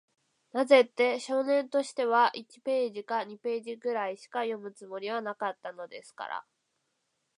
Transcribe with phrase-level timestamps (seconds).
[0.51, 6.45] なぜって、少年としては、一ページか二ページぐらいしか読むつもりはなかったのですから。